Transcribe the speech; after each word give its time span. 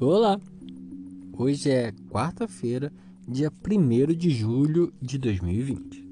Olá! 0.00 0.40
Hoje 1.36 1.72
é 1.72 1.90
quarta-feira, 2.08 2.92
dia 3.26 3.50
1 3.50 4.14
de 4.14 4.30
julho 4.30 4.94
de 5.02 5.18
2020. 5.18 6.08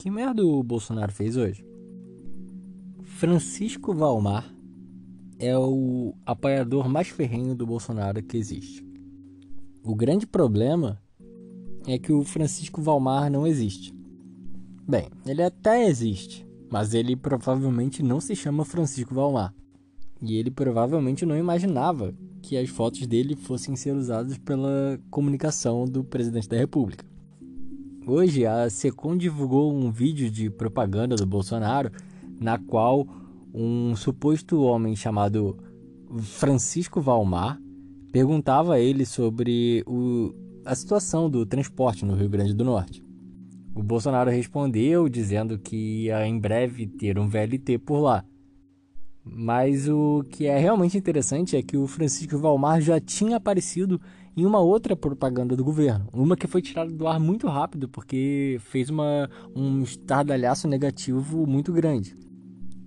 Que 0.00 0.10
merda 0.10 0.44
o 0.44 0.60
Bolsonaro 0.64 1.12
fez 1.12 1.36
hoje? 1.36 1.64
Francisco 3.04 3.94
Valmar 3.94 4.52
é 5.38 5.56
o 5.56 6.12
apoiador 6.26 6.88
mais 6.88 7.06
ferrenho 7.06 7.54
do 7.54 7.64
Bolsonaro 7.64 8.20
que 8.20 8.36
existe. 8.36 8.84
O 9.84 9.94
grande 9.94 10.26
problema 10.26 11.00
é 11.86 11.96
que 12.00 12.12
o 12.12 12.24
Francisco 12.24 12.82
Valmar 12.82 13.30
não 13.30 13.46
existe. 13.46 13.94
Bem, 14.88 15.08
ele 15.24 15.44
até 15.44 15.86
existe, 15.86 16.44
mas 16.68 16.92
ele 16.94 17.14
provavelmente 17.14 18.02
não 18.02 18.20
se 18.20 18.34
chama 18.34 18.64
Francisco 18.64 19.14
Valmar. 19.14 19.54
E 20.20 20.34
ele 20.34 20.50
provavelmente 20.50 21.24
não 21.24 21.38
imaginava 21.38 22.12
que 22.44 22.58
as 22.58 22.68
fotos 22.68 23.06
dele 23.06 23.34
fossem 23.34 23.74
ser 23.74 23.94
usadas 23.94 24.36
pela 24.36 25.00
comunicação 25.10 25.86
do 25.86 26.04
presidente 26.04 26.46
da 26.46 26.58
República. 26.58 27.02
Hoje, 28.06 28.44
a 28.44 28.68
Secom 28.68 29.16
divulgou 29.16 29.74
um 29.74 29.90
vídeo 29.90 30.30
de 30.30 30.50
propaganda 30.50 31.16
do 31.16 31.24
Bolsonaro 31.24 31.90
na 32.38 32.58
qual 32.58 33.08
um 33.54 33.96
suposto 33.96 34.60
homem 34.60 34.94
chamado 34.94 35.56
Francisco 36.20 37.00
Valmar 37.00 37.58
perguntava 38.12 38.74
a 38.74 38.78
ele 38.78 39.06
sobre 39.06 39.82
o, 39.86 40.34
a 40.66 40.74
situação 40.74 41.30
do 41.30 41.46
transporte 41.46 42.04
no 42.04 42.14
Rio 42.14 42.28
Grande 42.28 42.52
do 42.52 42.62
Norte. 42.62 43.02
O 43.74 43.82
Bolsonaro 43.82 44.30
respondeu 44.30 45.08
dizendo 45.08 45.58
que 45.58 46.04
ia 46.04 46.26
em 46.26 46.38
breve 46.38 46.86
ter 46.86 47.18
um 47.18 47.26
VLT 47.26 47.78
por 47.78 48.00
lá. 48.00 48.22
Mas 49.24 49.88
o 49.88 50.22
que 50.28 50.46
é 50.46 50.58
realmente 50.58 50.98
interessante 50.98 51.56
é 51.56 51.62
que 51.62 51.76
o 51.76 51.86
Francisco 51.86 52.38
Valmar 52.38 52.80
já 52.82 53.00
tinha 53.00 53.38
aparecido 53.38 53.98
em 54.36 54.44
uma 54.44 54.60
outra 54.60 54.94
propaganda 54.94 55.56
do 55.56 55.64
governo. 55.64 56.06
Uma 56.12 56.36
que 56.36 56.46
foi 56.46 56.60
tirada 56.60 56.90
do 56.90 57.06
ar 57.06 57.18
muito 57.18 57.46
rápido 57.46 57.88
porque 57.88 58.58
fez 58.64 58.90
uma, 58.90 59.30
um 59.56 59.82
estardalhaço 59.82 60.68
negativo 60.68 61.46
muito 61.46 61.72
grande. 61.72 62.16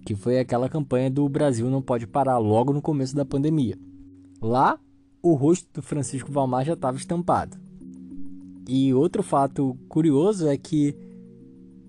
Que 0.05 0.15
foi 0.15 0.39
aquela 0.39 0.69
campanha 0.69 1.09
do 1.09 1.27
Brasil 1.27 1.69
não 1.69 1.81
pode 1.81 2.05
parar 2.05 2.37
logo 2.37 2.71
no 2.71 2.81
começo 2.81 3.15
da 3.15 3.25
pandemia. 3.25 3.77
Lá, 4.39 4.79
o 5.21 5.33
rosto 5.33 5.67
do 5.73 5.81
Francisco 5.81 6.31
Valmar 6.31 6.65
já 6.65 6.73
estava 6.73 6.97
estampado. 6.97 7.57
E 8.67 8.93
outro 8.93 9.23
fato 9.23 9.77
curioso 9.89 10.47
é 10.47 10.57
que 10.57 10.95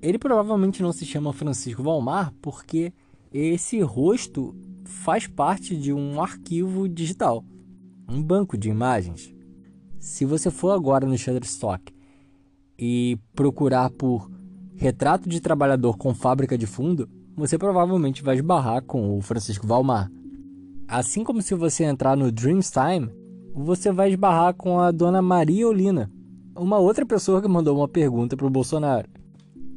ele 0.01 0.19
provavelmente 0.19 0.83
não 0.83 0.93
se 0.93 1.05
chama 1.05 1.33
Francisco 1.33 1.83
Valmar 1.83 2.33
porque 2.41 2.93
esse 3.33 3.81
rosto 3.81 4.55
faz 4.85 5.27
parte 5.27 5.77
de 5.77 5.93
um 5.93 6.21
arquivo 6.21 6.89
digital, 6.89 7.45
um 8.09 8.23
banco 8.23 8.57
de 8.57 8.69
imagens. 8.69 9.35
Se 9.99 10.25
você 10.25 10.51
for 10.51 10.71
agora 10.71 11.07
no 11.07 11.17
Shutterstock 11.17 11.93
e 12.79 13.19
procurar 13.35 13.91
por 13.91 14.31
retrato 14.77 15.29
de 15.29 15.41
trabalhador 15.41 15.97
com 15.97 16.15
fábrica 16.15 16.57
de 16.57 16.67
fundo, 16.67 17.09
você 17.37 17.59
provavelmente 17.59 18.23
vai 18.23 18.37
esbarrar 18.37 18.83
com 18.83 19.17
o 19.17 19.21
Francisco 19.21 19.67
Valmar. 19.67 20.11
Assim 20.87 21.23
como 21.23 21.43
se 21.43 21.55
você 21.55 21.85
entrar 21.85 22.17
no 22.17 22.33
Dreamtime, 22.33 23.11
você 23.55 23.93
vai 23.93 24.11
esbarrar 24.11 24.55
com 24.55 24.79
a 24.81 24.91
dona 24.91 25.21
Maria 25.21 25.69
Olina, 25.69 26.11
uma 26.57 26.79
outra 26.79 27.05
pessoa 27.05 27.43
que 27.43 27.49
mandou 27.49 27.77
uma 27.77 27.89
pergunta 27.89 28.37
para 28.37 28.47
o 28.47 28.51
Bolsonaro. 28.51 29.09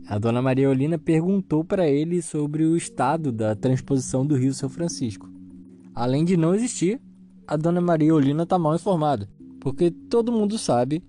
A 0.07 0.17
dona 0.17 0.41
Maria 0.41 0.69
Olina 0.69 0.97
perguntou 0.97 1.63
para 1.63 1.87
ele 1.87 2.21
sobre 2.21 2.65
o 2.65 2.75
estado 2.75 3.31
da 3.31 3.55
transposição 3.55 4.25
do 4.25 4.35
Rio 4.35 4.53
São 4.53 4.69
Francisco. 4.69 5.29
Além 5.93 6.25
de 6.25 6.35
não 6.35 6.53
existir, 6.53 6.99
a 7.47 7.55
dona 7.55 7.79
Maria 7.79 8.13
Olina 8.13 8.43
está 8.43 8.57
mal 8.57 8.75
informada, 8.75 9.29
porque 9.59 9.91
todo 9.91 10.31
mundo 10.31 10.57
sabe 10.57 11.03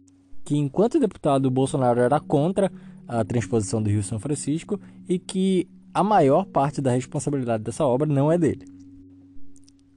que 0.45 0.57
enquanto 0.57 1.01
deputado 1.01 1.51
Bolsonaro 1.51 2.01
era 2.01 2.21
contra 2.21 2.71
a 3.07 3.25
transposição 3.25 3.83
do 3.83 3.91
Rio 3.91 4.03
São 4.03 4.19
Francisco 4.19 4.81
e 5.09 5.19
que 5.19 5.69
a 5.95 6.03
maior 6.03 6.47
parte 6.47 6.81
da 6.81 6.91
responsabilidade 6.91 7.63
dessa 7.63 7.85
obra 7.85 8.07
não 8.07 8.31
é 8.31 8.39
dele. 8.39 8.67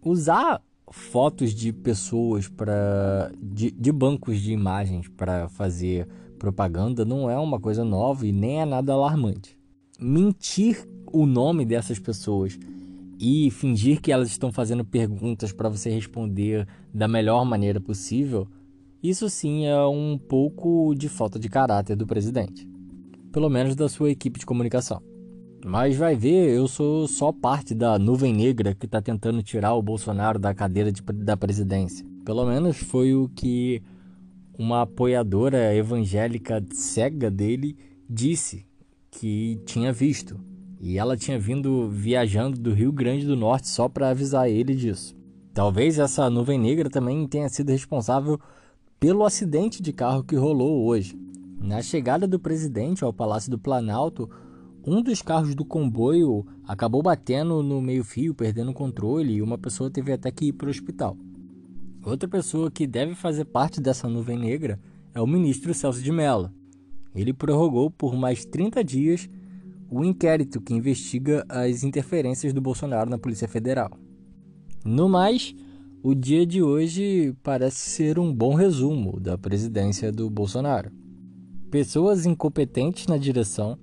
Usar 0.02 0.62
fotos 0.92 1.54
de 1.54 1.74
pessoas 1.74 2.48
para 2.48 3.32
de, 3.42 3.72
de 3.72 3.92
bancos 3.92 4.40
de 4.40 4.52
imagens 4.52 5.08
para 5.08 5.50
fazer 5.50 6.08
propaganda 6.38 7.04
não 7.04 7.30
é 7.30 7.38
uma 7.38 7.60
coisa 7.60 7.84
nova 7.84 8.26
e 8.26 8.32
nem 8.32 8.62
é 8.62 8.66
nada 8.66 8.94
alarmante. 8.94 9.58
Mentir 10.00 10.88
o 11.12 11.26
nome 11.26 11.66
dessas 11.66 12.00
pessoas 12.00 12.60
e 13.20 13.50
fingir 13.52 14.02
que 14.02 14.12
elas 14.12 14.30
estão 14.30 14.52
fazendo 14.52 14.84
perguntas 14.84 15.52
para 15.52 15.70
você 15.70 15.90
responder 15.90 16.68
da 16.94 17.08
melhor 17.08 17.46
maneira 17.46 17.80
possível, 17.80 18.48
isso 19.02 19.30
sim 19.30 19.66
é 19.66 19.86
um 19.86 20.18
pouco 20.18 20.94
de 20.96 21.08
falta 21.08 21.40
de 21.40 21.48
caráter 21.48 21.96
do 21.96 22.08
presidente, 22.08 22.68
pelo 23.32 23.50
menos 23.50 23.76
da 23.76 23.88
sua 23.88 24.10
equipe 24.10 24.40
de 24.40 24.46
comunicação. 24.46 25.02
Mas 25.64 25.96
vai 25.96 26.16
ver, 26.16 26.50
eu 26.50 26.68
sou 26.68 27.08
só 27.08 27.32
parte 27.32 27.74
da 27.74 27.98
nuvem 27.98 28.34
negra 28.34 28.76
que 28.76 28.86
está 28.86 29.02
tentando 29.02 29.42
tirar 29.42 29.74
o 29.74 29.82
Bolsonaro 29.82 30.38
da 30.38 30.54
cadeira 30.54 30.92
de, 30.92 31.02
da 31.02 31.36
presidência. 31.36 32.06
Pelo 32.24 32.46
menos 32.46 32.78
foi 32.78 33.16
o 33.16 33.30
que 33.30 33.82
uma 34.58 34.82
apoiadora 34.82 35.74
evangélica 35.76 36.64
cega 36.72 37.30
dele 37.30 37.78
disse 38.10 38.66
que 39.12 39.62
tinha 39.66 39.92
visto. 39.92 40.40
E 40.80 40.98
ela 40.98 41.18
tinha 41.18 41.40
vindo 41.40 41.90
viajando 41.90 42.60
do 42.60 42.74
Rio 42.74 42.92
Grande 42.92 43.26
do 43.26 43.36
Norte 43.36 43.68
só 43.68 43.88
para 43.90 44.10
avisar 44.10 44.50
ele 44.50 44.76
disso. 44.76 45.16
Talvez 45.54 45.98
essa 45.98 46.30
nuvem 46.30 46.60
negra 46.60 46.90
também 46.90 47.26
tenha 47.28 47.48
sido 47.50 47.70
responsável 47.70 48.40
pelo 49.00 49.24
acidente 49.24 49.82
de 49.82 49.94
carro 49.94 50.24
que 50.24 50.36
rolou 50.36 50.86
hoje. 50.86 51.18
Na 51.58 51.82
chegada 51.82 52.28
do 52.28 52.40
presidente 52.40 53.04
ao 53.04 53.14
Palácio 53.14 53.50
do 53.50 53.58
Planalto, 53.58 54.30
um 54.86 55.02
dos 55.02 55.22
carros 55.22 55.56
do 55.56 55.66
comboio 55.66 56.46
acabou 56.68 57.02
batendo 57.02 57.64
no 57.64 57.82
meio-fio, 57.82 58.36
perdendo 58.36 58.72
o 58.72 58.74
controle, 58.74 59.34
e 59.34 59.42
uma 59.42 59.58
pessoa 59.58 59.90
teve 59.90 60.12
até 60.12 60.30
que 60.30 60.46
ir 60.46 60.54
para 60.54 60.68
o 60.68 60.70
hospital. 60.70 61.18
Outra 62.06 62.30
pessoa 62.30 62.70
que 62.70 62.86
deve 62.86 63.16
fazer 63.16 63.46
parte 63.46 63.82
dessa 63.82 64.08
nuvem 64.08 64.38
negra 64.38 64.80
é 65.12 65.20
o 65.20 65.26
ministro 65.26 65.74
Celso 65.74 66.04
de 66.04 66.12
Mello. 66.12 66.52
Ele 67.16 67.34
prorrogou 67.34 67.90
por 67.90 68.16
mais 68.16 68.46
30 68.46 68.84
dias 68.84 69.28
o 69.90 70.04
inquérito 70.04 70.62
que 70.62 70.76
investiga 70.76 71.44
as 71.50 71.84
interferências 71.84 72.54
do 72.54 72.62
Bolsonaro 72.62 73.10
na 73.10 73.18
Polícia 73.18 73.48
Federal. 73.48 73.90
No 74.86 75.10
mais, 75.10 75.56
o 76.04 76.14
dia 76.14 76.46
de 76.46 76.62
hoje 76.62 77.36
parece 77.42 77.90
ser 77.90 78.20
um 78.20 78.32
bom 78.32 78.54
resumo 78.54 79.20
da 79.20 79.36
presidência 79.36 80.12
do 80.12 80.30
Bolsonaro. 80.30 80.92
Pessoas 81.72 82.28
incompetentes 82.28 83.08
na 83.08 83.18
direção, 83.18 83.80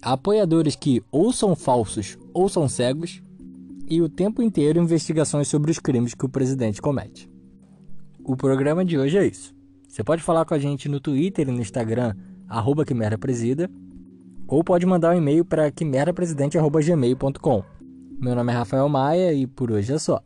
apoiadores 0.00 0.74
que 0.74 1.02
ou 1.12 1.30
são 1.30 1.54
falsos 1.54 2.16
ou 2.32 2.48
são 2.48 2.66
cegos, 2.66 3.20
e 3.88 4.02
o 4.02 4.08
tempo 4.08 4.42
inteiro 4.42 4.80
investigações 4.80 5.48
sobre 5.48 5.70
os 5.70 5.78
crimes 5.78 6.14
que 6.14 6.26
o 6.26 6.28
presidente 6.28 6.82
comete. 6.82 7.30
O 8.24 8.36
programa 8.36 8.84
de 8.84 8.98
hoje 8.98 9.18
é 9.18 9.26
isso. 9.26 9.54
Você 9.88 10.02
pode 10.02 10.22
falar 10.22 10.44
com 10.44 10.54
a 10.54 10.58
gente 10.58 10.88
no 10.88 11.00
Twitter 11.00 11.48
e 11.48 11.52
no 11.52 11.60
Instagram, 11.60 12.14
arroba 12.48 12.84
Presida, 13.18 13.70
ou 14.46 14.62
pode 14.62 14.84
mandar 14.84 15.14
um 15.14 15.18
e-mail 15.18 15.44
para 15.44 15.70
quimerdapresidente.gmail.com. 15.70 17.64
Meu 18.18 18.34
nome 18.34 18.52
é 18.52 18.56
Rafael 18.56 18.88
Maia 18.88 19.32
e 19.32 19.46
por 19.46 19.70
hoje 19.70 19.92
é 19.92 19.98
só. 19.98 20.22